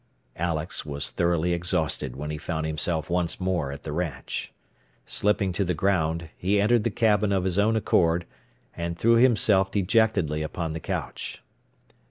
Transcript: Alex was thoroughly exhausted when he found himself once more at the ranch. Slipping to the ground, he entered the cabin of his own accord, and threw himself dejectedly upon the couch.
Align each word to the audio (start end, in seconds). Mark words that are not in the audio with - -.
Alex 0.39 0.83
was 0.83 1.11
thoroughly 1.11 1.53
exhausted 1.53 2.15
when 2.15 2.31
he 2.31 2.37
found 2.39 2.65
himself 2.65 3.07
once 3.07 3.39
more 3.39 3.71
at 3.71 3.83
the 3.83 3.91
ranch. 3.91 4.51
Slipping 5.05 5.53
to 5.53 5.63
the 5.63 5.75
ground, 5.75 6.29
he 6.35 6.59
entered 6.59 6.83
the 6.83 6.89
cabin 6.89 7.31
of 7.31 7.43
his 7.43 7.59
own 7.59 7.75
accord, 7.75 8.25
and 8.75 8.97
threw 8.97 9.17
himself 9.17 9.69
dejectedly 9.69 10.41
upon 10.41 10.71
the 10.73 10.79
couch. 10.79 11.43